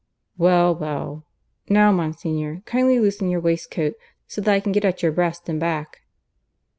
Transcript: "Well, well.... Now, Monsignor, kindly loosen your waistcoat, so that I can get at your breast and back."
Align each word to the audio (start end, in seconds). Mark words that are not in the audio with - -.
"Well, 0.35 0.73
well.... 0.73 1.27
Now, 1.69 1.91
Monsignor, 1.91 2.63
kindly 2.65 2.99
loosen 2.99 3.29
your 3.29 3.39
waistcoat, 3.39 3.93
so 4.25 4.41
that 4.41 4.51
I 4.51 4.59
can 4.59 4.71
get 4.71 4.83
at 4.83 5.03
your 5.03 5.11
breast 5.11 5.47
and 5.47 5.59
back." 5.59 5.97